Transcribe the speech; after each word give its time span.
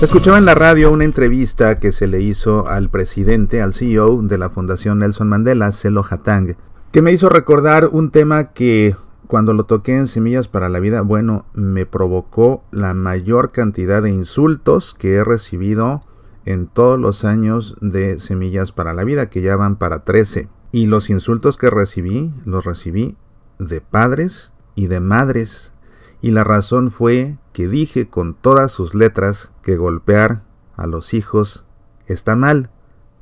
Escuchaba 0.00 0.38
en 0.38 0.46
la 0.46 0.54
radio 0.54 0.90
una 0.90 1.04
entrevista 1.04 1.78
que 1.78 1.92
se 1.92 2.06
le 2.06 2.22
hizo 2.22 2.66
al 2.66 2.88
presidente, 2.88 3.60
al 3.60 3.74
CEO 3.74 4.22
de 4.22 4.38
la 4.38 4.48
Fundación 4.48 5.00
Nelson 5.00 5.28
Mandela, 5.28 5.72
Celo 5.72 6.02
Hatang, 6.08 6.56
que 6.90 7.02
me 7.02 7.12
hizo 7.12 7.28
recordar 7.28 7.86
un 7.92 8.10
tema 8.10 8.52
que 8.54 8.96
cuando 9.26 9.52
lo 9.52 9.64
toqué 9.64 9.94
en 9.94 10.06
Semillas 10.06 10.48
para 10.48 10.70
la 10.70 10.80
Vida, 10.80 11.02
bueno, 11.02 11.44
me 11.52 11.84
provocó 11.84 12.64
la 12.70 12.94
mayor 12.94 13.52
cantidad 13.52 14.02
de 14.02 14.08
insultos 14.08 14.94
que 14.98 15.16
he 15.16 15.22
recibido 15.22 16.02
en 16.46 16.66
todos 16.66 16.98
los 16.98 17.26
años 17.26 17.76
de 17.82 18.20
Semillas 18.20 18.72
para 18.72 18.94
la 18.94 19.04
Vida, 19.04 19.28
que 19.28 19.42
ya 19.42 19.54
van 19.56 19.76
para 19.76 20.04
13. 20.04 20.48
Y 20.72 20.86
los 20.86 21.10
insultos 21.10 21.58
que 21.58 21.68
recibí, 21.68 22.32
los 22.46 22.64
recibí 22.64 23.18
de 23.58 23.82
padres 23.82 24.50
y 24.74 24.86
de 24.86 25.00
madres 25.00 25.74
y 26.22 26.30
la 26.30 26.44
razón 26.44 26.90
fue 26.90 27.36
que 27.52 27.68
dije 27.68 28.08
con 28.08 28.34
todas 28.34 28.72
sus 28.72 28.94
letras 28.94 29.52
que 29.62 29.76
golpear 29.76 30.42
a 30.76 30.86
los 30.86 31.14
hijos 31.14 31.64
está 32.06 32.36
mal, 32.36 32.70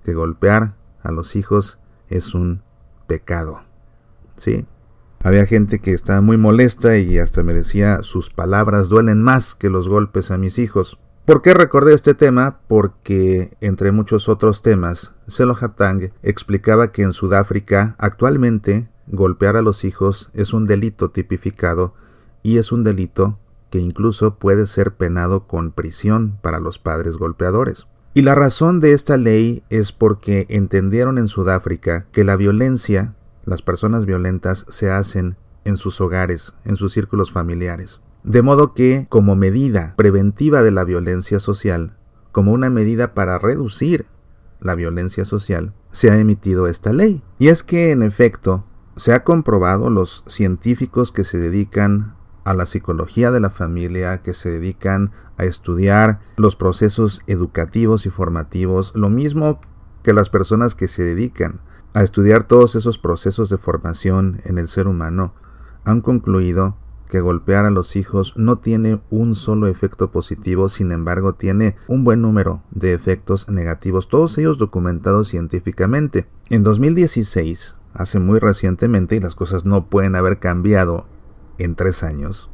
que 0.04 0.14
golpear 0.14 0.74
a 1.02 1.12
los 1.12 1.36
hijos 1.36 1.78
es 2.08 2.34
un 2.34 2.62
pecado. 3.06 3.60
¿Sí? 4.36 4.66
Había 5.20 5.46
gente 5.46 5.80
que 5.80 5.92
estaba 5.92 6.20
muy 6.20 6.36
molesta 6.36 6.96
y 6.98 7.18
hasta 7.18 7.42
me 7.42 7.54
decía 7.54 8.02
sus 8.02 8.30
palabras 8.30 8.88
duelen 8.88 9.22
más 9.22 9.54
que 9.54 9.68
los 9.68 9.88
golpes 9.88 10.30
a 10.30 10.38
mis 10.38 10.58
hijos. 10.58 10.98
¿Por 11.24 11.42
qué 11.42 11.52
recordé 11.52 11.92
este 11.92 12.14
tema? 12.14 12.60
Porque, 12.68 13.54
entre 13.60 13.92
muchos 13.92 14.28
otros 14.28 14.62
temas, 14.62 15.12
Selo 15.26 15.56
Hatang 15.60 16.12
explicaba 16.22 16.90
que 16.90 17.02
en 17.02 17.12
Sudáfrica 17.12 17.96
actualmente 17.98 18.88
golpear 19.08 19.56
a 19.56 19.62
los 19.62 19.84
hijos 19.84 20.30
es 20.32 20.52
un 20.52 20.66
delito 20.66 21.10
tipificado 21.10 21.94
y 22.48 22.56
es 22.56 22.72
un 22.72 22.82
delito 22.82 23.38
que 23.68 23.78
incluso 23.78 24.36
puede 24.38 24.66
ser 24.66 24.94
penado 24.94 25.46
con 25.46 25.70
prisión 25.70 26.38
para 26.40 26.60
los 26.60 26.78
padres 26.78 27.18
golpeadores. 27.18 27.86
Y 28.14 28.22
la 28.22 28.34
razón 28.34 28.80
de 28.80 28.92
esta 28.92 29.18
ley 29.18 29.62
es 29.68 29.92
porque 29.92 30.46
entendieron 30.48 31.18
en 31.18 31.28
Sudáfrica 31.28 32.06
que 32.10 32.24
la 32.24 32.36
violencia, 32.36 33.14
las 33.44 33.60
personas 33.60 34.06
violentas, 34.06 34.64
se 34.70 34.90
hacen 34.90 35.36
en 35.66 35.76
sus 35.76 36.00
hogares, 36.00 36.54
en 36.64 36.76
sus 36.76 36.94
círculos 36.94 37.32
familiares. 37.32 38.00
De 38.24 38.40
modo 38.40 38.72
que, 38.72 39.06
como 39.10 39.36
medida 39.36 39.92
preventiva 39.96 40.62
de 40.62 40.70
la 40.70 40.84
violencia 40.84 41.40
social, 41.40 41.98
como 42.32 42.52
una 42.52 42.70
medida 42.70 43.12
para 43.12 43.38
reducir 43.38 44.06
la 44.58 44.74
violencia 44.74 45.26
social, 45.26 45.74
se 45.92 46.10
ha 46.10 46.16
emitido 46.16 46.66
esta 46.66 46.94
ley. 46.94 47.22
Y 47.38 47.48
es 47.48 47.62
que, 47.62 47.92
en 47.92 48.02
efecto, 48.02 48.64
se 48.96 49.12
ha 49.12 49.22
comprobado 49.22 49.90
los 49.90 50.24
científicos 50.26 51.12
que 51.12 51.24
se 51.24 51.36
dedican 51.36 52.16
a 52.48 52.54
la 52.54 52.64
psicología 52.64 53.30
de 53.30 53.40
la 53.40 53.50
familia, 53.50 54.22
que 54.22 54.32
se 54.32 54.50
dedican 54.50 55.10
a 55.36 55.44
estudiar 55.44 56.20
los 56.36 56.56
procesos 56.56 57.20
educativos 57.26 58.06
y 58.06 58.10
formativos, 58.10 58.92
lo 58.94 59.10
mismo 59.10 59.60
que 60.02 60.14
las 60.14 60.30
personas 60.30 60.74
que 60.74 60.88
se 60.88 61.02
dedican 61.02 61.60
a 61.92 62.02
estudiar 62.02 62.44
todos 62.44 62.74
esos 62.74 62.96
procesos 62.96 63.50
de 63.50 63.58
formación 63.58 64.40
en 64.44 64.56
el 64.56 64.66
ser 64.66 64.88
humano, 64.88 65.34
han 65.84 66.00
concluido 66.00 66.74
que 67.10 67.20
golpear 67.20 67.66
a 67.66 67.70
los 67.70 67.96
hijos 67.96 68.32
no 68.34 68.56
tiene 68.56 68.98
un 69.10 69.34
solo 69.34 69.66
efecto 69.66 70.10
positivo, 70.10 70.70
sin 70.70 70.90
embargo 70.90 71.34
tiene 71.34 71.76
un 71.86 72.02
buen 72.02 72.22
número 72.22 72.62
de 72.70 72.94
efectos 72.94 73.46
negativos, 73.50 74.08
todos 74.08 74.38
ellos 74.38 74.56
documentados 74.56 75.28
científicamente. 75.28 76.26
En 76.48 76.62
2016, 76.62 77.76
hace 77.92 78.18
muy 78.20 78.38
recientemente, 78.38 79.16
y 79.16 79.20
las 79.20 79.34
cosas 79.34 79.66
no 79.66 79.90
pueden 79.90 80.16
haber 80.16 80.38
cambiado 80.38 81.04
en 81.58 81.74
tres 81.74 82.02
años, 82.02 82.50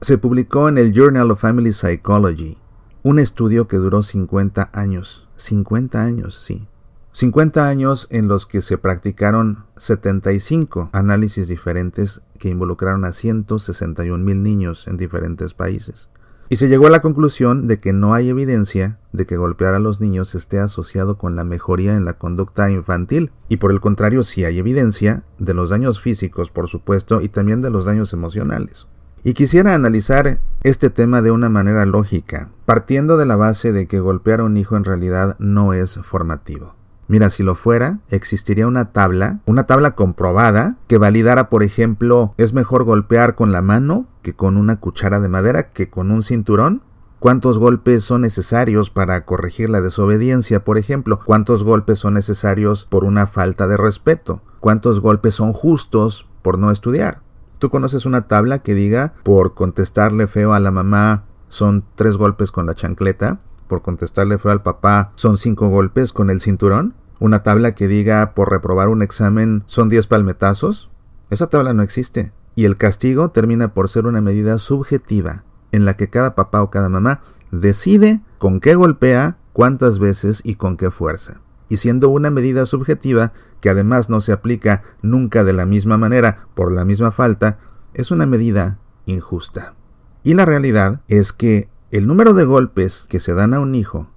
se 0.00 0.18
publicó 0.18 0.68
en 0.68 0.78
el 0.78 0.92
Journal 0.92 1.30
of 1.30 1.40
Family 1.40 1.72
Psychology 1.72 2.58
un 3.02 3.18
estudio 3.18 3.68
que 3.68 3.76
duró 3.76 4.02
50 4.02 4.70
años. 4.72 5.26
50 5.36 6.02
años, 6.02 6.40
sí. 6.44 6.68
50 7.12 7.68
años 7.68 8.06
en 8.10 8.28
los 8.28 8.46
que 8.46 8.60
se 8.60 8.78
practicaron 8.78 9.64
75 9.76 10.90
análisis 10.92 11.48
diferentes 11.48 12.20
que 12.38 12.48
involucraron 12.50 13.04
a 13.04 13.12
161 13.12 14.22
mil 14.24 14.42
niños 14.42 14.86
en 14.86 14.96
diferentes 14.96 15.54
países. 15.54 16.08
Y 16.50 16.56
se 16.56 16.68
llegó 16.68 16.86
a 16.86 16.90
la 16.90 17.02
conclusión 17.02 17.66
de 17.66 17.76
que 17.76 17.92
no 17.92 18.14
hay 18.14 18.30
evidencia 18.30 18.98
de 19.12 19.26
que 19.26 19.36
golpear 19.36 19.74
a 19.74 19.78
los 19.78 20.00
niños 20.00 20.34
esté 20.34 20.58
asociado 20.58 21.18
con 21.18 21.36
la 21.36 21.44
mejoría 21.44 21.94
en 21.94 22.06
la 22.06 22.14
conducta 22.14 22.70
infantil, 22.70 23.32
y 23.48 23.58
por 23.58 23.70
el 23.70 23.80
contrario 23.80 24.22
sí 24.22 24.44
hay 24.44 24.58
evidencia 24.58 25.24
de 25.38 25.52
los 25.52 25.68
daños 25.68 26.00
físicos, 26.00 26.50
por 26.50 26.68
supuesto, 26.68 27.20
y 27.20 27.28
también 27.28 27.60
de 27.60 27.70
los 27.70 27.84
daños 27.84 28.14
emocionales. 28.14 28.86
Y 29.24 29.34
quisiera 29.34 29.74
analizar 29.74 30.38
este 30.62 30.88
tema 30.88 31.20
de 31.20 31.32
una 31.32 31.50
manera 31.50 31.84
lógica, 31.84 32.48
partiendo 32.64 33.18
de 33.18 33.26
la 33.26 33.36
base 33.36 33.72
de 33.72 33.86
que 33.86 34.00
golpear 34.00 34.40
a 34.40 34.44
un 34.44 34.56
hijo 34.56 34.76
en 34.76 34.84
realidad 34.84 35.36
no 35.38 35.74
es 35.74 35.98
formativo. 36.02 36.77
Mira, 37.08 37.30
si 37.30 37.42
lo 37.42 37.54
fuera, 37.54 38.00
existiría 38.10 38.66
una 38.66 38.92
tabla, 38.92 39.40
una 39.46 39.66
tabla 39.66 39.92
comprobada, 39.92 40.76
que 40.86 40.98
validara, 40.98 41.48
por 41.48 41.62
ejemplo, 41.62 42.34
es 42.36 42.52
mejor 42.52 42.84
golpear 42.84 43.34
con 43.34 43.50
la 43.50 43.62
mano 43.62 44.06
que 44.20 44.34
con 44.34 44.58
una 44.58 44.78
cuchara 44.78 45.18
de 45.18 45.30
madera 45.30 45.72
que 45.72 45.88
con 45.88 46.10
un 46.10 46.22
cinturón. 46.22 46.82
¿Cuántos 47.18 47.58
golpes 47.58 48.04
son 48.04 48.20
necesarios 48.20 48.90
para 48.90 49.24
corregir 49.24 49.70
la 49.70 49.80
desobediencia, 49.80 50.64
por 50.64 50.76
ejemplo? 50.76 51.18
¿Cuántos 51.24 51.64
golpes 51.64 51.98
son 51.98 52.14
necesarios 52.14 52.84
por 52.84 53.04
una 53.04 53.26
falta 53.26 53.66
de 53.66 53.78
respeto? 53.78 54.42
¿Cuántos 54.60 55.00
golpes 55.00 55.34
son 55.34 55.52
justos 55.52 56.28
por 56.42 56.58
no 56.58 56.70
estudiar? 56.70 57.22
¿Tú 57.58 57.70
conoces 57.70 58.06
una 58.06 58.28
tabla 58.28 58.60
que 58.60 58.74
diga 58.74 59.14
por 59.24 59.54
contestarle 59.54 60.28
feo 60.28 60.52
a 60.52 60.60
la 60.60 60.70
mamá 60.70 61.24
son 61.48 61.84
tres 61.96 62.16
golpes 62.16 62.52
con 62.52 62.66
la 62.66 62.74
chancleta? 62.74 63.40
Por 63.68 63.82
contestarle 63.82 64.38
fue 64.38 64.50
al 64.50 64.62
papá 64.62 65.12
son 65.14 65.38
cinco 65.38 65.68
golpes 65.68 66.12
con 66.12 66.30
el 66.30 66.40
cinturón? 66.40 66.94
¿Una 67.20 67.42
tabla 67.42 67.74
que 67.74 67.88
diga 67.88 68.34
por 68.34 68.50
reprobar 68.50 68.88
un 68.88 69.02
examen 69.02 69.62
son 69.66 69.88
diez 69.88 70.06
palmetazos? 70.06 70.90
Esa 71.30 71.48
tabla 71.48 71.74
no 71.74 71.82
existe. 71.82 72.32
Y 72.54 72.64
el 72.64 72.76
castigo 72.76 73.30
termina 73.30 73.74
por 73.74 73.88
ser 73.88 74.06
una 74.06 74.20
medida 74.20 74.58
subjetiva, 74.58 75.44
en 75.70 75.84
la 75.84 75.94
que 75.94 76.08
cada 76.08 76.34
papá 76.34 76.62
o 76.62 76.70
cada 76.70 76.88
mamá 76.88 77.20
decide 77.52 78.20
con 78.38 78.60
qué 78.60 78.74
golpea, 78.74 79.36
cuántas 79.52 79.98
veces 79.98 80.40
y 80.44 80.56
con 80.56 80.76
qué 80.76 80.90
fuerza. 80.90 81.40
Y 81.68 81.76
siendo 81.76 82.08
una 82.08 82.30
medida 82.30 82.66
subjetiva, 82.66 83.32
que 83.60 83.70
además 83.70 84.08
no 84.08 84.20
se 84.20 84.32
aplica 84.32 84.82
nunca 85.02 85.44
de 85.44 85.52
la 85.52 85.66
misma 85.66 85.98
manera 85.98 86.46
por 86.54 86.72
la 86.72 86.84
misma 86.84 87.12
falta, 87.12 87.58
es 87.94 88.10
una 88.10 88.26
medida 88.26 88.78
injusta. 89.06 89.74
Y 90.22 90.34
la 90.34 90.44
realidad 90.44 91.00
es 91.08 91.32
que 91.32 91.68
el 91.90 92.06
número 92.06 92.34
de 92.34 92.44
golpes 92.44 93.06
que 93.08 93.18
se 93.18 93.32
dan 93.34 93.54
a 93.54 93.60
un 93.60 93.74
hijo, 93.74 94.08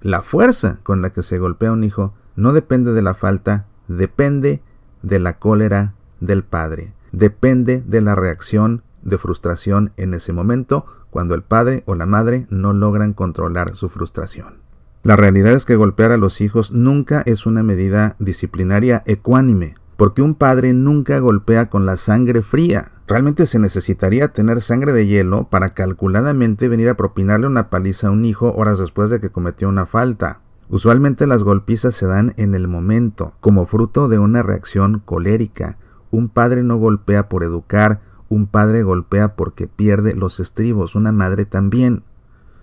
la 0.00 0.22
fuerza 0.22 0.78
con 0.82 1.02
la 1.02 1.10
que 1.10 1.22
se 1.22 1.38
golpea 1.38 1.68
a 1.68 1.72
un 1.72 1.84
hijo, 1.84 2.14
no 2.34 2.52
depende 2.52 2.92
de 2.92 3.02
la 3.02 3.14
falta, 3.14 3.66
depende 3.86 4.60
de 5.02 5.20
la 5.20 5.38
cólera 5.38 5.94
del 6.20 6.42
padre, 6.42 6.92
depende 7.12 7.82
de 7.86 8.00
la 8.00 8.14
reacción 8.14 8.82
de 9.02 9.18
frustración 9.18 9.92
en 9.96 10.14
ese 10.14 10.32
momento 10.32 10.86
cuando 11.10 11.34
el 11.34 11.42
padre 11.42 11.82
o 11.86 11.94
la 11.94 12.06
madre 12.06 12.46
no 12.50 12.72
logran 12.72 13.12
controlar 13.12 13.76
su 13.76 13.88
frustración. 13.88 14.62
La 15.02 15.16
realidad 15.16 15.52
es 15.52 15.64
que 15.64 15.76
golpear 15.76 16.12
a 16.12 16.16
los 16.16 16.40
hijos 16.40 16.72
nunca 16.72 17.22
es 17.26 17.44
una 17.44 17.62
medida 17.62 18.16
disciplinaria 18.18 19.02
ecuánime, 19.04 19.74
porque 19.96 20.22
un 20.22 20.34
padre 20.34 20.72
nunca 20.72 21.18
golpea 21.18 21.68
con 21.68 21.86
la 21.86 21.96
sangre 21.96 22.42
fría, 22.42 22.91
Realmente 23.08 23.46
se 23.46 23.58
necesitaría 23.58 24.28
tener 24.28 24.60
sangre 24.60 24.92
de 24.92 25.06
hielo 25.06 25.48
para 25.50 25.70
calculadamente 25.70 26.68
venir 26.68 26.88
a 26.88 26.96
propinarle 26.96 27.46
una 27.46 27.68
paliza 27.68 28.08
a 28.08 28.10
un 28.10 28.24
hijo 28.24 28.52
horas 28.54 28.78
después 28.78 29.10
de 29.10 29.20
que 29.20 29.30
cometió 29.30 29.68
una 29.68 29.86
falta. 29.86 30.40
Usualmente 30.68 31.26
las 31.26 31.42
golpizas 31.42 31.94
se 31.94 32.06
dan 32.06 32.32
en 32.36 32.54
el 32.54 32.68
momento, 32.68 33.34
como 33.40 33.66
fruto 33.66 34.08
de 34.08 34.18
una 34.18 34.42
reacción 34.42 35.02
colérica. 35.04 35.76
Un 36.10 36.28
padre 36.28 36.62
no 36.62 36.76
golpea 36.76 37.28
por 37.28 37.42
educar, 37.42 38.00
un 38.28 38.46
padre 38.46 38.82
golpea 38.82 39.34
porque 39.34 39.66
pierde 39.66 40.14
los 40.14 40.40
estribos, 40.40 40.94
una 40.94 41.12
madre 41.12 41.44
también. 41.44 42.04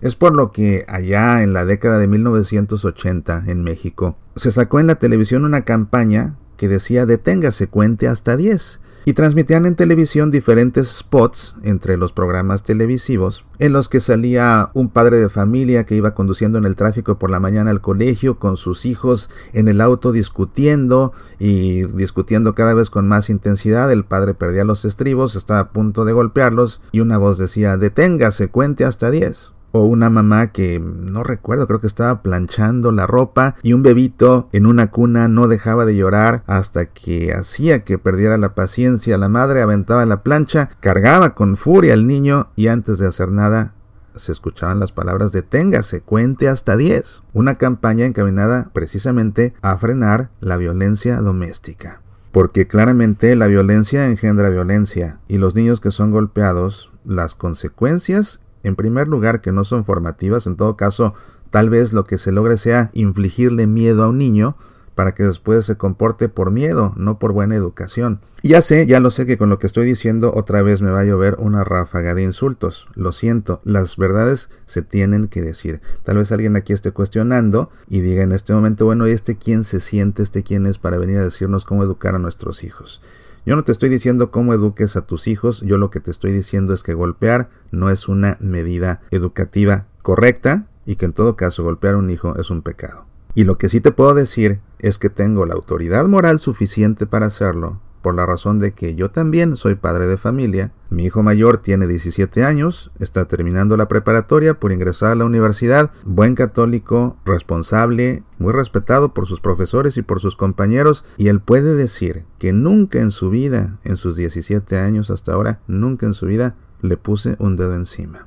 Es 0.00 0.16
por 0.16 0.34
lo 0.34 0.50
que 0.50 0.86
allá 0.88 1.42
en 1.42 1.52
la 1.52 1.66
década 1.66 1.98
de 1.98 2.08
1980 2.08 3.44
en 3.46 3.62
México 3.62 4.16
se 4.34 4.50
sacó 4.50 4.80
en 4.80 4.86
la 4.86 4.94
televisión 4.94 5.44
una 5.44 5.66
campaña 5.66 6.36
que 6.56 6.68
decía 6.68 7.04
deténgase, 7.04 7.68
cuente 7.68 8.08
hasta 8.08 8.36
10 8.36 8.80
y 9.04 9.14
transmitían 9.14 9.66
en 9.66 9.76
televisión 9.76 10.30
diferentes 10.30 10.88
spots 10.88 11.56
entre 11.62 11.96
los 11.96 12.12
programas 12.12 12.62
televisivos 12.62 13.44
en 13.58 13.72
los 13.74 13.88
que 13.88 14.00
salía 14.00 14.70
un 14.74 14.88
padre 14.88 15.18
de 15.18 15.28
familia 15.28 15.84
que 15.84 15.94
iba 15.94 16.14
conduciendo 16.14 16.58
en 16.58 16.64
el 16.64 16.76
tráfico 16.76 17.18
por 17.18 17.30
la 17.30 17.40
mañana 17.40 17.70
al 17.70 17.80
colegio 17.80 18.38
con 18.38 18.56
sus 18.56 18.86
hijos 18.86 19.30
en 19.52 19.68
el 19.68 19.80
auto 19.80 20.12
discutiendo 20.12 21.12
y 21.38 21.82
discutiendo 21.82 22.54
cada 22.54 22.74
vez 22.74 22.90
con 22.90 23.06
más 23.06 23.30
intensidad. 23.30 23.92
El 23.92 24.04
padre 24.04 24.34
perdía 24.34 24.64
los 24.64 24.84
estribos, 24.84 25.36
estaba 25.36 25.60
a 25.60 25.70
punto 25.70 26.04
de 26.04 26.12
golpearlos 26.12 26.80
y 26.90 27.00
una 27.00 27.18
voz 27.18 27.38
decía 27.38 27.76
deténgase, 27.76 28.48
cuente 28.48 28.84
hasta 28.84 29.10
diez 29.10 29.52
o 29.72 29.82
una 29.82 30.10
mamá 30.10 30.48
que 30.48 30.80
no 30.80 31.22
recuerdo, 31.22 31.66
creo 31.66 31.80
que 31.80 31.86
estaba 31.86 32.22
planchando 32.22 32.92
la 32.92 33.06
ropa 33.06 33.56
y 33.62 33.72
un 33.72 33.82
bebito 33.82 34.48
en 34.52 34.66
una 34.66 34.90
cuna 34.90 35.28
no 35.28 35.48
dejaba 35.48 35.84
de 35.84 35.96
llorar 35.96 36.42
hasta 36.46 36.86
que 36.86 37.32
hacía 37.32 37.84
que 37.84 37.98
perdiera 37.98 38.38
la 38.38 38.54
paciencia. 38.54 39.18
La 39.18 39.28
madre 39.28 39.62
aventaba 39.62 40.04
la 40.06 40.22
plancha, 40.22 40.70
cargaba 40.80 41.34
con 41.34 41.56
furia 41.56 41.94
al 41.94 42.06
niño 42.06 42.48
y 42.56 42.68
antes 42.68 42.98
de 42.98 43.06
hacer 43.06 43.30
nada 43.30 43.74
se 44.16 44.32
escuchaban 44.32 44.80
las 44.80 44.92
palabras 44.92 45.32
deténgase, 45.32 46.00
cuente 46.00 46.48
hasta 46.48 46.76
10, 46.76 47.22
una 47.32 47.54
campaña 47.54 48.06
encaminada 48.06 48.70
precisamente 48.72 49.54
a 49.62 49.76
frenar 49.78 50.30
la 50.40 50.56
violencia 50.56 51.20
doméstica. 51.20 52.00
Porque 52.32 52.66
claramente 52.66 53.34
la 53.34 53.46
violencia 53.46 54.06
engendra 54.06 54.50
violencia 54.50 55.18
y 55.26 55.38
los 55.38 55.54
niños 55.54 55.80
que 55.80 55.90
son 55.90 56.12
golpeados, 56.12 56.92
las 57.04 57.34
consecuencias, 57.34 58.40
en 58.62 58.76
primer 58.76 59.08
lugar, 59.08 59.40
que 59.40 59.52
no 59.52 59.64
son 59.64 59.84
formativas, 59.84 60.46
en 60.46 60.56
todo 60.56 60.76
caso, 60.76 61.14
tal 61.50 61.70
vez 61.70 61.92
lo 61.92 62.04
que 62.04 62.18
se 62.18 62.32
logre 62.32 62.56
sea 62.56 62.90
infligirle 62.92 63.66
miedo 63.66 64.04
a 64.04 64.08
un 64.08 64.18
niño, 64.18 64.56
para 65.00 65.12
que 65.12 65.22
después 65.22 65.64
se 65.64 65.76
comporte 65.76 66.28
por 66.28 66.50
miedo, 66.50 66.92
no 66.94 67.18
por 67.18 67.32
buena 67.32 67.54
educación. 67.54 68.20
ya 68.42 68.60
sé, 68.60 68.86
ya 68.86 69.00
lo 69.00 69.10
sé 69.10 69.24
que 69.24 69.38
con 69.38 69.48
lo 69.48 69.58
que 69.58 69.66
estoy 69.66 69.86
diciendo 69.86 70.32
otra 70.36 70.60
vez 70.60 70.82
me 70.82 70.90
va 70.90 71.00
a 71.00 71.04
llover 71.04 71.36
una 71.38 71.64
ráfaga 71.64 72.14
de 72.14 72.22
insultos. 72.22 72.86
Lo 72.94 73.12
siento, 73.12 73.62
las 73.64 73.96
verdades 73.96 74.50
se 74.66 74.82
tienen 74.82 75.28
que 75.28 75.40
decir. 75.40 75.80
Tal 76.02 76.18
vez 76.18 76.32
alguien 76.32 76.54
aquí 76.54 76.74
esté 76.74 76.90
cuestionando 76.90 77.70
y 77.88 78.02
diga 78.02 78.22
en 78.22 78.32
este 78.32 78.52
momento, 78.52 78.84
bueno, 78.84 79.08
¿y 79.08 79.12
este 79.12 79.36
quién 79.36 79.64
se 79.64 79.80
siente, 79.80 80.22
este 80.22 80.42
quién 80.42 80.66
es 80.66 80.76
para 80.76 80.98
venir 80.98 81.16
a 81.16 81.24
decirnos 81.24 81.64
cómo 81.64 81.82
educar 81.82 82.14
a 82.14 82.18
nuestros 82.18 82.62
hijos? 82.62 83.00
Yo 83.46 83.56
no 83.56 83.64
te 83.64 83.72
estoy 83.72 83.88
diciendo 83.88 84.30
cómo 84.30 84.52
eduques 84.52 84.96
a 84.96 85.06
tus 85.06 85.26
hijos, 85.26 85.62
yo 85.62 85.78
lo 85.78 85.90
que 85.90 86.00
te 86.00 86.10
estoy 86.10 86.32
diciendo 86.32 86.74
es 86.74 86.82
que 86.82 86.94
golpear 86.94 87.48
no 87.70 87.90
es 87.90 88.08
una 88.08 88.36
medida 88.40 89.00
educativa 89.10 89.86
correcta 90.02 90.66
y 90.84 90.96
que 90.96 91.06
en 91.06 91.12
todo 91.12 91.36
caso 91.36 91.62
golpear 91.62 91.94
a 91.94 91.98
un 91.98 92.10
hijo 92.10 92.36
es 92.38 92.50
un 92.50 92.62
pecado. 92.62 93.06
Y 93.34 93.44
lo 93.44 93.58
que 93.58 93.68
sí 93.68 93.80
te 93.80 93.92
puedo 93.92 94.14
decir 94.14 94.60
es 94.78 94.98
que 94.98 95.08
tengo 95.08 95.46
la 95.46 95.54
autoridad 95.54 96.06
moral 96.06 96.40
suficiente 96.40 97.06
para 97.06 97.26
hacerlo, 97.26 97.80
por 98.02 98.14
la 98.14 98.26
razón 98.26 98.58
de 98.58 98.72
que 98.72 98.94
yo 98.94 99.10
también 99.10 99.56
soy 99.56 99.74
padre 99.74 100.06
de 100.06 100.16
familia, 100.16 100.72
mi 100.88 101.04
hijo 101.04 101.22
mayor 101.22 101.58
tiene 101.58 101.86
17 101.86 102.44
años, 102.44 102.90
está 102.98 103.26
terminando 103.26 103.76
la 103.76 103.88
preparatoria 103.88 104.58
por 104.58 104.72
ingresar 104.72 105.12
a 105.12 105.14
la 105.14 105.24
universidad, 105.24 105.90
buen 106.04 106.34
católico, 106.34 107.16
responsable, 107.24 108.22
muy 108.38 108.52
respetado 108.52 109.14
por 109.14 109.26
sus 109.26 109.40
profesores 109.40 109.96
y 109.96 110.02
por 110.02 110.20
sus 110.20 110.36
compañeros, 110.36 111.04
y 111.16 111.28
él 111.28 111.40
puede 111.40 111.74
decir 111.74 112.24
que 112.38 112.52
nunca 112.52 113.00
en 113.00 113.10
su 113.10 113.30
vida, 113.30 113.78
en 113.84 113.96
sus 113.96 114.16
17 114.16 114.78
años 114.78 115.10
hasta 115.10 115.32
ahora, 115.32 115.60
nunca 115.66 116.06
en 116.06 116.14
su 116.14 116.26
vida 116.26 116.56
le 116.82 116.96
puse 116.96 117.36
un 117.38 117.56
dedo 117.56 117.74
encima. 117.74 118.26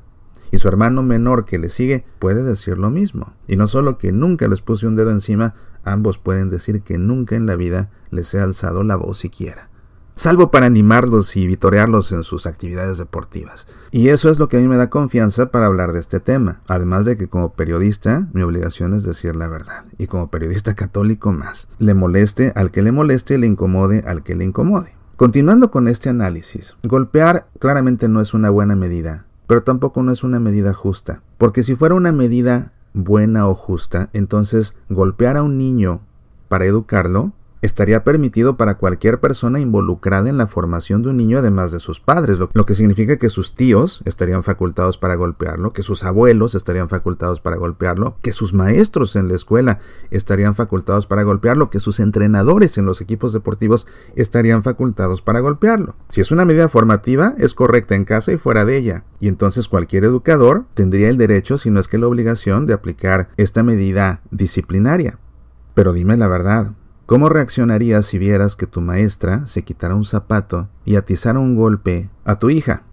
Y 0.51 0.59
su 0.59 0.67
hermano 0.67 1.01
menor 1.01 1.45
que 1.45 1.57
le 1.57 1.69
sigue 1.69 2.05
puede 2.19 2.43
decir 2.43 2.77
lo 2.77 2.91
mismo. 2.91 3.33
Y 3.47 3.55
no 3.55 3.67
solo 3.67 3.97
que 3.97 4.11
nunca 4.11 4.47
les 4.47 4.61
puse 4.61 4.85
un 4.85 4.95
dedo 4.95 5.09
encima, 5.09 5.55
ambos 5.83 6.17
pueden 6.17 6.49
decir 6.49 6.81
que 6.81 6.97
nunca 6.97 7.35
en 7.35 7.45
la 7.45 7.55
vida 7.55 7.89
les 8.09 8.33
he 8.33 8.39
alzado 8.39 8.83
la 8.83 8.95
voz 8.95 9.17
siquiera. 9.17 9.69
Salvo 10.15 10.51
para 10.51 10.67
animarlos 10.67 11.35
y 11.35 11.47
vitorearlos 11.47 12.11
en 12.11 12.23
sus 12.23 12.45
actividades 12.45 12.99
deportivas. 12.99 13.67
Y 13.89 14.09
eso 14.09 14.29
es 14.29 14.37
lo 14.37 14.47
que 14.47 14.57
a 14.57 14.59
mí 14.59 14.67
me 14.67 14.77
da 14.77 14.91
confianza 14.91 15.47
para 15.47 15.65
hablar 15.65 15.91
de 15.91 15.99
este 15.99 16.19
tema. 16.19 16.61
Además 16.67 17.05
de 17.05 17.17
que 17.17 17.27
como 17.27 17.53
periodista 17.53 18.27
mi 18.31 18.43
obligación 18.43 18.93
es 18.93 19.03
decir 19.03 19.35
la 19.35 19.47
verdad. 19.47 19.85
Y 19.97 20.05
como 20.05 20.29
periodista 20.29 20.75
católico 20.75 21.31
más. 21.31 21.67
Le 21.79 21.95
moleste 21.95 22.53
al 22.55 22.69
que 22.69 22.83
le 22.83 22.91
moleste, 22.91 23.39
le 23.39 23.47
incomode 23.47 24.03
al 24.05 24.21
que 24.21 24.35
le 24.35 24.45
incomode. 24.45 24.93
Continuando 25.15 25.71
con 25.71 25.87
este 25.87 26.09
análisis, 26.09 26.75
golpear 26.83 27.47
claramente 27.59 28.07
no 28.07 28.21
es 28.21 28.33
una 28.33 28.49
buena 28.49 28.75
medida 28.75 29.25
pero 29.47 29.63
tampoco 29.63 30.01
no 30.03 30.11
es 30.11 30.23
una 30.23 30.39
medida 30.39 30.73
justa. 30.73 31.21
Porque 31.37 31.63
si 31.63 31.75
fuera 31.75 31.95
una 31.95 32.11
medida 32.11 32.71
buena 32.93 33.47
o 33.47 33.55
justa, 33.55 34.09
entonces 34.13 34.75
golpear 34.89 35.37
a 35.37 35.43
un 35.43 35.57
niño 35.57 36.01
para 36.47 36.65
educarlo 36.65 37.33
estaría 37.63 38.03
permitido 38.03 38.57
para 38.57 38.75
cualquier 38.75 39.21
persona 39.21 39.61
involucrada 39.61 40.29
en 40.29 40.37
la 40.37 40.47
formación 40.47 41.01
de 41.01 41.09
un 41.09 41.17
niño 41.17 41.39
además 41.39 41.71
de 41.71 41.79
sus 41.79 42.01
padres, 42.01 42.37
lo, 42.37 42.65
que 42.65 42.75
significa 42.75 43.17
que 43.17 43.29
sus 43.29 43.55
tíos 43.55 44.01
estarían 44.03 44.43
facultados 44.43 44.97
para 44.97 45.15
golpearlo, 45.15 45.71
que 45.71 45.81
sus 45.81 46.03
abuelos 46.03 46.55
estarían 46.55 46.89
facultados 46.89 47.39
para 47.39 47.55
golpearlo, 47.55 48.17
que 48.21 48.33
sus 48.33 48.53
maestros 48.53 49.15
en 49.15 49.29
la 49.29 49.35
escuela 49.35 49.79
estarían 50.11 50.55
facultados 50.55 51.07
para 51.07 51.23
golpearlo, 51.23 51.69
que 51.69 51.79
sus 51.79 52.01
entrenadores 52.01 52.77
en 52.77 52.85
los 52.85 52.99
equipos 52.99 53.31
deportivos 53.31 53.87
estarían 54.17 54.61
facultados 54.61 55.21
para 55.21 55.39
golpearlo. 55.39 55.95
Si 56.09 56.19
es 56.19 56.31
una 56.31 56.43
medida 56.43 56.67
formativa, 56.67 57.33
es 57.37 57.53
correcta 57.53 57.95
en 57.95 58.03
casa 58.03 58.33
y 58.33 58.37
fuera 58.37 58.65
de 58.65 58.75
ella, 58.75 59.05
y 59.21 59.29
entonces 59.29 59.69
cualquier 59.69 60.03
educador 60.03 60.65
tendría 60.73 61.07
el 61.07 61.17
derecho, 61.17 61.57
si 61.57 61.71
no 61.71 61.79
es 61.79 61.87
que 61.87 61.97
la 61.97 62.07
obligación, 62.07 62.67
de 62.67 62.73
aplicar 62.73 63.29
esta 63.37 63.63
medida 63.63 64.19
disciplinaria. 64.31 65.17
Pero 65.73 65.93
dime 65.93 66.17
la 66.17 66.27
verdad, 66.27 66.73
¿Cómo 67.05 67.27
reaccionarías 67.27 68.05
si 68.05 68.17
vieras 68.17 68.55
que 68.55 68.65
tu 68.65 68.79
maestra 68.79 69.45
se 69.47 69.63
quitara 69.63 69.93
un 69.93 70.05
zapato 70.05 70.69
y 70.85 70.95
atizara 70.95 71.37
un 71.37 71.55
golpe 71.55 72.09
a 72.23 72.39
tu 72.39 72.49
hija? 72.49 72.83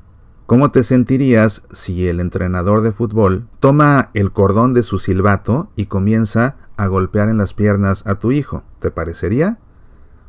¿Cómo 0.46 0.72
te 0.72 0.82
sentirías 0.82 1.62
si 1.70 2.08
el 2.08 2.18
entrenador 2.18 2.82
de 2.82 2.90
fútbol 2.90 3.46
toma 3.60 4.10
el 4.14 4.32
cordón 4.32 4.74
de 4.74 4.82
su 4.82 4.98
silbato 4.98 5.70
y 5.76 5.86
comienza 5.86 6.56
a 6.76 6.88
golpear 6.88 7.28
en 7.28 7.38
las 7.38 7.54
piernas 7.54 8.04
a 8.04 8.16
tu 8.16 8.32
hijo? 8.32 8.64
¿Te 8.80 8.90
parecería? 8.90 9.58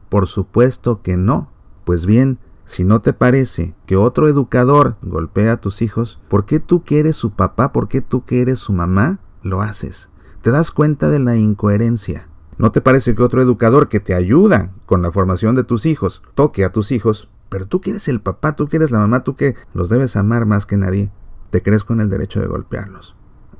Por 0.09 0.27
supuesto 0.27 1.01
que 1.01 1.17
no. 1.17 1.49
Pues 1.83 2.05
bien, 2.05 2.37
si 2.65 2.83
no 2.83 3.01
te 3.01 3.13
parece 3.13 3.73
que 3.87 3.97
otro 3.97 4.27
educador 4.27 4.97
golpea 5.01 5.53
a 5.53 5.57
tus 5.57 5.81
hijos, 5.81 6.19
¿por 6.29 6.45
qué 6.45 6.59
tú 6.59 6.83
que 6.83 6.99
eres 6.99 7.15
su 7.15 7.31
papá, 7.31 7.73
por 7.73 7.87
qué 7.87 8.01
tú 8.01 8.25
que 8.25 8.43
eres 8.43 8.59
su 8.59 8.73
mamá, 8.73 9.17
lo 9.41 9.63
haces? 9.63 10.07
¿Te 10.43 10.51
das 10.51 10.69
cuenta 10.69 11.09
de 11.09 11.17
la 11.17 11.35
incoherencia? 11.35 12.27
¿No 12.61 12.71
te 12.71 12.79
parece 12.79 13.15
que 13.15 13.23
otro 13.23 13.41
educador 13.41 13.89
que 13.89 13.99
te 13.99 14.13
ayuda 14.13 14.69
con 14.85 15.01
la 15.01 15.11
formación 15.11 15.55
de 15.55 15.63
tus 15.63 15.87
hijos 15.87 16.21
toque 16.35 16.63
a 16.63 16.71
tus 16.71 16.91
hijos? 16.91 17.27
Pero 17.49 17.65
tú 17.65 17.81
que 17.81 17.89
eres 17.89 18.07
el 18.07 18.21
papá, 18.21 18.55
tú 18.55 18.67
que 18.67 18.77
eres 18.77 18.91
la 18.91 18.99
mamá, 18.99 19.23
tú 19.23 19.35
que 19.35 19.55
los 19.73 19.89
debes 19.89 20.15
amar 20.15 20.45
más 20.45 20.67
que 20.67 20.77
nadie, 20.77 21.09
te 21.49 21.63
crees 21.63 21.83
con 21.83 22.01
el 22.01 22.11
derecho 22.11 22.39
de 22.39 22.45
golpearlos. 22.45 23.15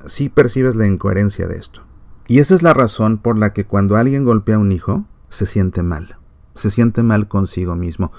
Sí 0.06 0.30
percibes 0.30 0.75
la 0.75 0.86
incoherencia 0.86 1.48
de 1.48 1.57
esto. 1.57 1.81
Y 2.27 2.42
esa 2.42 2.53
es 2.53 2.62
la 2.62 2.75
razón 2.75 3.18
por 3.18 3.39
la 3.39 3.53
que 3.53 3.65
cuando 3.65 3.98
alguien 3.98 4.24
golpea 4.24 4.57
a 4.57 4.59
un 4.59 4.71
hijo, 4.71 5.06
se 5.30 5.48
siente 5.48 5.81
mal. 5.81 6.18
Se 6.53 6.69
siente 6.69 7.01
mal 7.01 7.27
consigo 7.27 7.75
mismo. 7.75 8.12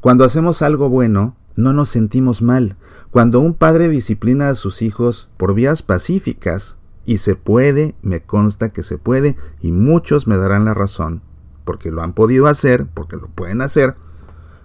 Cuando 0.00 0.24
hacemos 0.24 0.62
algo 0.62 0.88
bueno, 0.88 1.36
no 1.54 1.72
nos 1.72 1.90
sentimos 1.90 2.42
mal. 2.42 2.76
Cuando 3.12 3.38
un 3.38 3.54
padre 3.54 3.88
disciplina 3.88 4.48
a 4.48 4.56
sus 4.56 4.82
hijos 4.82 5.30
por 5.36 5.54
vías 5.54 5.84
pacíficas, 5.84 6.76
y 7.04 7.18
se 7.18 7.34
puede, 7.34 7.94
me 8.02 8.22
consta 8.22 8.70
que 8.70 8.82
se 8.82 8.98
puede, 8.98 9.36
y 9.60 9.72
muchos 9.72 10.26
me 10.26 10.36
darán 10.36 10.64
la 10.64 10.74
razón, 10.74 11.22
porque 11.64 11.90
lo 11.90 12.02
han 12.02 12.12
podido 12.12 12.46
hacer, 12.46 12.86
porque 12.92 13.16
lo 13.16 13.28
pueden 13.28 13.60
hacer. 13.60 13.96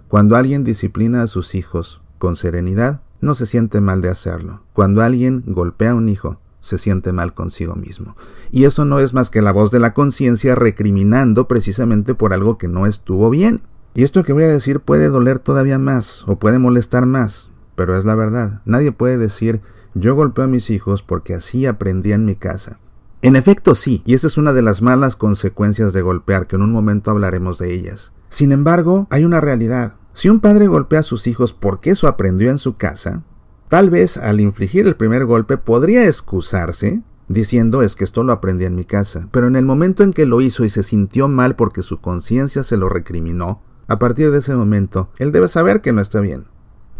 Cuando 0.08 0.36
alguien 0.36 0.64
disciplina 0.64 1.22
a 1.22 1.26
sus 1.26 1.54
hijos 1.54 2.00
con 2.18 2.36
serenidad, 2.36 3.02
no 3.20 3.34
se 3.34 3.46
siente 3.46 3.80
mal 3.80 4.00
de 4.00 4.08
hacerlo. 4.08 4.62
Cuando 4.72 5.02
alguien 5.02 5.44
golpea 5.46 5.90
a 5.90 5.94
un 5.94 6.08
hijo, 6.08 6.38
se 6.60 6.78
siente 6.78 7.12
mal 7.12 7.34
consigo 7.34 7.74
mismo. 7.74 8.16
Y 8.50 8.64
eso 8.64 8.84
no 8.84 8.98
es 9.00 9.14
más 9.14 9.30
que 9.30 9.42
la 9.42 9.52
voz 9.52 9.70
de 9.70 9.80
la 9.80 9.94
conciencia 9.94 10.54
recriminando 10.54 11.48
precisamente 11.48 12.14
por 12.14 12.32
algo 12.32 12.58
que 12.58 12.68
no 12.68 12.86
estuvo 12.86 13.30
bien. 13.30 13.60
Y 13.94 14.04
esto 14.04 14.22
que 14.22 14.32
voy 14.32 14.44
a 14.44 14.48
decir 14.48 14.80
puede 14.80 15.08
doler 15.08 15.38
todavía 15.38 15.78
más 15.78 16.24
o 16.28 16.38
puede 16.38 16.58
molestar 16.58 17.06
más, 17.06 17.50
pero 17.74 17.96
es 17.96 18.04
la 18.04 18.14
verdad. 18.14 18.60
Nadie 18.64 18.92
puede 18.92 19.18
decir 19.18 19.60
yo 19.94 20.14
golpeo 20.14 20.44
a 20.44 20.48
mis 20.48 20.70
hijos 20.70 21.02
porque 21.02 21.34
así 21.34 21.66
aprendí 21.66 22.12
en 22.12 22.24
mi 22.24 22.36
casa. 22.36 22.78
En 23.22 23.36
efecto 23.36 23.74
sí, 23.74 24.02
y 24.06 24.14
esa 24.14 24.28
es 24.28 24.38
una 24.38 24.52
de 24.52 24.62
las 24.62 24.80
malas 24.82 25.16
consecuencias 25.16 25.92
de 25.92 26.02
golpear, 26.02 26.46
que 26.46 26.56
en 26.56 26.62
un 26.62 26.72
momento 26.72 27.10
hablaremos 27.10 27.58
de 27.58 27.74
ellas. 27.74 28.12
Sin 28.28 28.52
embargo, 28.52 29.06
hay 29.10 29.24
una 29.24 29.40
realidad. 29.40 29.94
Si 30.12 30.28
un 30.28 30.40
padre 30.40 30.68
golpea 30.68 31.00
a 31.00 31.04
sus 31.04 31.26
hijos 31.26 31.52
porque 31.52 31.90
eso 31.90 32.08
aprendió 32.08 32.50
en 32.50 32.58
su 32.58 32.76
casa, 32.76 33.22
tal 33.68 33.90
vez 33.90 34.16
al 34.16 34.40
infligir 34.40 34.86
el 34.86 34.96
primer 34.96 35.26
golpe 35.26 35.58
podría 35.58 36.06
excusarse 36.06 37.02
diciendo 37.30 37.82
es 37.82 37.94
que 37.94 38.02
esto 38.02 38.24
lo 38.24 38.32
aprendí 38.32 38.64
en 38.64 38.74
mi 38.74 38.84
casa, 38.84 39.28
pero 39.30 39.46
en 39.46 39.54
el 39.54 39.64
momento 39.64 40.02
en 40.02 40.12
que 40.12 40.26
lo 40.26 40.40
hizo 40.40 40.64
y 40.64 40.68
se 40.68 40.82
sintió 40.82 41.28
mal 41.28 41.54
porque 41.54 41.82
su 41.82 42.00
conciencia 42.00 42.64
se 42.64 42.76
lo 42.76 42.88
recriminó, 42.88 43.62
a 43.86 43.98
partir 43.98 44.32
de 44.32 44.38
ese 44.38 44.54
momento, 44.54 45.10
él 45.18 45.30
debe 45.30 45.48
saber 45.48 45.80
que 45.80 45.92
no 45.92 46.00
está 46.00 46.20
bien. 46.20 46.46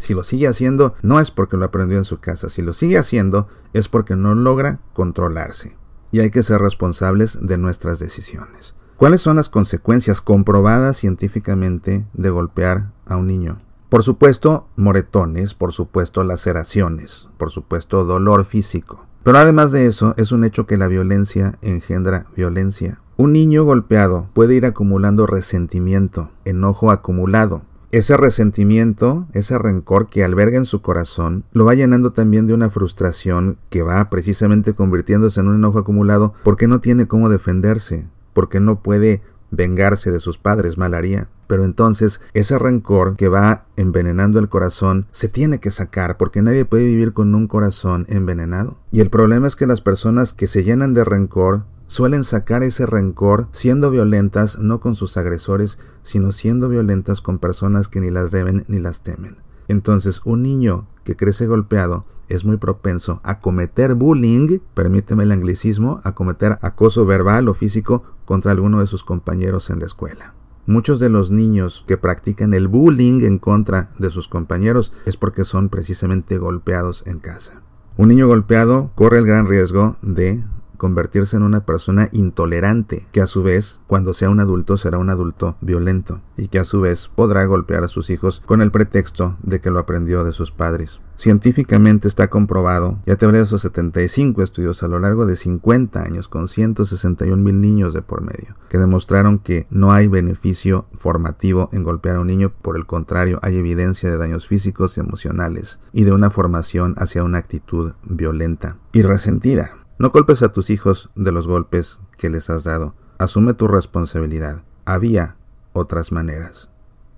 Si 0.01 0.15
lo 0.15 0.25
sigue 0.25 0.49
haciendo, 0.49 0.95
no 1.03 1.21
es 1.21 1.31
porque 1.31 1.57
lo 1.57 1.65
aprendió 1.65 1.99
en 1.99 2.05
su 2.05 2.19
casa. 2.19 2.49
Si 2.49 2.63
lo 2.63 2.73
sigue 2.73 2.99
haciendo, 2.99 3.47
es 3.73 3.89
porque 3.89 4.17
no 4.17 4.35
logra 4.35 4.81
controlarse. 4.95 5.77
Y 6.11 6.21
hay 6.21 6.31
que 6.31 6.43
ser 6.43 6.61
responsables 6.61 7.39
de 7.41 7.59
nuestras 7.59 7.99
decisiones. 8.01 8.75
¿Cuáles 8.97 9.21
son 9.21 9.37
las 9.37 9.49
consecuencias 9.49 10.21
comprobadas 10.21 10.97
científicamente 10.97 12.05
de 12.13 12.31
golpear 12.31 12.91
a 13.07 13.17
un 13.17 13.29
niño? 13.29 13.59
Por 13.89 14.03
supuesto, 14.03 14.69
moretones, 14.77 15.55
por 15.55 15.73
supuesto, 15.73 16.23
laceraciones, 16.23 17.29
por 17.39 17.51
supuesto, 17.51 18.05
dolor 18.05 18.45
físico. 18.45 19.07
Pero 19.23 19.39
además 19.39 19.73
de 19.73 19.87
eso, 19.87 20.15
es 20.17 20.33
un 20.33 20.45
hecho 20.45 20.67
que 20.67 20.77
la 20.77 20.87
violencia 20.87 21.59
engendra 21.61 22.27
violencia. 22.37 23.01
Un 23.17 23.33
niño 23.33 23.65
golpeado 23.65 24.29
puede 24.33 24.55
ir 24.55 24.65
acumulando 24.65 25.27
resentimiento, 25.27 26.31
enojo 26.45 26.91
acumulado, 26.91 27.63
ese 27.91 28.17
resentimiento, 28.17 29.27
ese 29.33 29.59
rencor 29.59 30.09
que 30.09 30.23
alberga 30.23 30.57
en 30.57 30.65
su 30.65 30.81
corazón, 30.81 31.45
lo 31.53 31.65
va 31.65 31.75
llenando 31.75 32.13
también 32.13 32.47
de 32.47 32.55
una 32.55 32.71
frustración 32.71 33.59
que 33.69 33.83
va 33.83 34.09
precisamente 34.11 34.75
convirtiéndose 34.75 35.41
en 35.41 35.49
un 35.49 35.57
enojo 35.57 35.81
acumulado 35.81 36.35
porque 36.45 36.69
no 36.69 36.81
tiene 36.81 37.09
cómo 37.09 37.29
defenderse, 37.29 38.07
porque 38.33 38.61
no 38.61 38.81
puede 38.81 39.23
vengarse 39.51 40.13
de 40.13 40.21
sus 40.21 40.39
padres 40.39 40.79
mal 40.79 40.95
haría. 40.95 41.29
Pero 41.49 41.65
entonces 41.65 42.21
ese 42.33 42.61
rencor 42.61 43.17
que 43.17 43.27
va 43.27 43.65
envenenando 43.77 44.39
el 44.39 44.49
corazón 44.49 45.07
se 45.11 45.29
tiene 45.29 45.59
que 45.59 45.73
sacar 45.73 46.17
porque 46.17 46.43
nadie 46.43 46.65
puede 46.65 46.85
vivir 46.85 47.13
con 47.13 47.35
un 47.35 47.49
corazón 47.49 48.07
envenenado. 48.09 48.77
Y 48.93 49.01
el 49.01 49.11
problema 49.11 49.49
es 49.49 49.57
que 49.57 49.67
las 49.67 49.81
personas 49.81 50.33
que 50.33 50.47
se 50.47 50.63
llenan 50.63 50.95
de 50.95 51.05
rencor 51.05 51.65
suelen 51.91 52.23
sacar 52.23 52.63
ese 52.63 52.87
rencor 52.87 53.49
siendo 53.51 53.91
violentas 53.91 54.61
no 54.61 54.79
con 54.79 54.95
sus 54.95 55.17
agresores, 55.17 55.77
sino 56.05 56.31
siendo 56.31 56.69
violentas 56.69 57.21
con 57.21 57.41
personas 57.41 57.89
que 57.89 58.01
ni 58.01 58.13
las 58.13 58.31
deben 58.31 58.65
ni 58.69 58.79
las 58.79 59.01
temen. 59.01 59.39
Entonces 59.67 60.21
un 60.25 60.45
niño 60.45 60.87
que 61.03 61.17
crece 61.17 61.49
golpeado 61.49 62.05
es 62.29 62.45
muy 62.45 62.59
propenso 62.59 63.19
a 63.25 63.41
cometer 63.41 63.97
bullying, 63.97 64.61
permíteme 64.73 65.25
el 65.25 65.33
anglicismo, 65.33 66.01
a 66.05 66.15
cometer 66.15 66.61
acoso 66.63 67.05
verbal 67.07 67.49
o 67.49 67.55
físico 67.55 68.05
contra 68.25 68.53
alguno 68.53 68.79
de 68.79 68.87
sus 68.87 69.03
compañeros 69.03 69.69
en 69.69 69.81
la 69.81 69.87
escuela. 69.87 70.35
Muchos 70.67 71.01
de 71.01 71.11
los 71.11 71.33
niños 71.33 71.83
que 71.89 71.97
practican 71.97 72.55
el 72.55 72.69
bullying 72.69 73.23
en 73.23 73.41
contra 73.41 73.91
de 73.99 74.11
sus 74.11 74.29
compañeros 74.29 74.93
es 75.07 75.17
porque 75.17 75.43
son 75.43 75.69
precisamente 75.69 76.39
golpeados 76.39 77.03
en 77.05 77.19
casa. 77.19 77.63
Un 77.97 78.11
niño 78.11 78.29
golpeado 78.29 78.93
corre 78.95 79.19
el 79.19 79.27
gran 79.27 79.49
riesgo 79.49 79.97
de 80.03 80.45
convertirse 80.81 81.37
en 81.37 81.43
una 81.43 81.67
persona 81.67 82.09
intolerante, 82.11 83.07
que 83.13 83.21
a 83.21 83.27
su 83.27 83.43
vez, 83.43 83.81
cuando 83.87 84.15
sea 84.15 84.31
un 84.31 84.41
adulto, 84.41 84.79
será 84.79 84.97
un 84.97 85.11
adulto 85.11 85.57
violento, 85.61 86.23
y 86.39 86.49
que 86.49 86.59
a 86.59 86.65
su 86.65 86.81
vez 86.81 87.11
podrá 87.15 87.45
golpear 87.45 87.85
a 87.85 87.89
sus 87.89 88.09
hijos 88.09 88.43
con 88.47 88.63
el 88.63 88.71
pretexto 88.71 89.37
de 89.43 89.61
que 89.61 89.71
lo 89.71 89.79
aprendió 89.79 90.25
de 90.25 90.33
sus 90.33 90.53
padres. 90.53 91.03
Científicamente 91.17 92.09
está 92.09 92.31
comprobado, 92.31 92.99
ya 93.05 93.17
te 93.17 93.29
esos 93.39 93.61
75 93.61 94.43
estudios 94.43 94.83
a 94.83 94.89
lo 94.89 94.99
largo 94.99 95.27
de 95.27 95.37
50 95.37 96.03
años 96.03 96.29
con 96.29 96.49
161 96.49 97.37
mil 97.37 97.61
niños 97.61 97.93
de 97.93 98.01
por 98.01 98.23
medio, 98.23 98.57
que 98.71 98.79
demostraron 98.79 99.39
que 99.39 99.67
no 99.69 99.93
hay 99.93 100.09
beneficio 100.09 100.87
formativo 100.95 101.69
en 101.73 101.83
golpear 101.83 102.17
a 102.17 102.21
un 102.21 102.29
niño, 102.29 102.55
por 102.63 102.79
el 102.79 102.87
contrario, 102.87 103.39
hay 103.43 103.57
evidencia 103.57 104.09
de 104.09 104.17
daños 104.17 104.47
físicos 104.47 104.97
y 104.97 105.01
emocionales 105.01 105.79
y 105.93 106.05
de 106.05 106.13
una 106.13 106.31
formación 106.31 106.95
hacia 106.97 107.23
una 107.23 107.37
actitud 107.37 107.93
violenta 108.03 108.79
y 108.93 109.03
resentida. 109.03 109.80
No 110.01 110.13
culpes 110.13 110.43
a 110.43 110.51
tus 110.51 110.71
hijos 110.71 111.11
de 111.15 111.31
los 111.31 111.47
golpes 111.47 112.01
que 112.17 112.31
les 112.31 112.49
has 112.49 112.65
dado. 112.65 112.95
Asume 113.19 113.53
tu 113.53 113.69
responsabilidad. 113.69 114.63
Había 114.87 115.37
otras 115.75 116.11
maneras. 116.11 116.71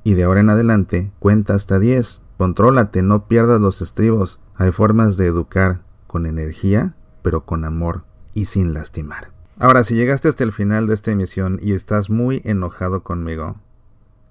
Y 0.03 0.15
de 0.15 0.25
ahora 0.25 0.41
en 0.41 0.51
adelante, 0.51 1.13
cuenta 1.21 1.55
hasta 1.55 1.79
10. 1.79 2.23
Contrólate, 2.39 3.03
no 3.03 3.29
pierdas 3.29 3.61
los 3.61 3.83
estribos. 3.83 4.41
Hay 4.57 4.73
formas 4.73 5.17
de 5.17 5.29
educar 5.29 5.83
con 6.09 6.27
energía, 6.27 6.97
pero 7.23 7.45
con 7.45 7.65
amor 7.65 8.03
y 8.35 8.47
sin 8.47 8.75
lastimar. 8.75 9.31
Ahora, 9.61 9.85
si 9.85 9.95
llegaste 9.95 10.29
hasta 10.29 10.43
el 10.43 10.51
final 10.51 10.89
de 10.89 10.95
esta 10.95 11.13
emisión 11.13 11.61
y 11.63 11.75
estás 11.75 12.11
muy 12.11 12.43
enojado 12.45 13.05
conmigo, 13.05 13.61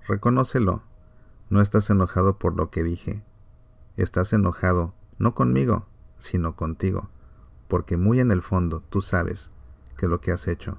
reconócelo. 0.05 0.84
No 1.50 1.62
estás 1.62 1.89
enojado 1.89 2.38
por 2.38 2.58
lo 2.58 2.70
que 2.70 2.84
dije. 2.84 3.24
Estás 3.96 4.34
enojado 4.34 4.93
no 5.20 5.36
conmigo, 5.36 5.86
sino 6.20 6.58
contigo 6.58 7.08
porque 7.72 7.96
muy 7.96 8.20
en 8.20 8.32
el 8.32 8.42
fondo 8.42 8.84
tú 8.90 9.01
sabes 9.01 9.50
que 9.98 10.06
lo 10.06 10.20
que 10.20 10.34
has 10.34 10.50
hecho 10.50 10.78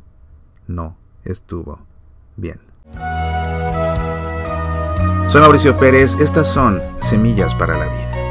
no 0.67 0.99
estuvo 1.25 1.79
bien. 2.37 2.61
Soy 5.27 5.41
Mauricio 5.41 5.75
Pérez, 5.79 6.17
estas 6.21 6.53
son 6.53 6.83
Semillas 7.01 7.55
para 7.55 7.79
la 7.79 7.87
Vida. 7.87 8.22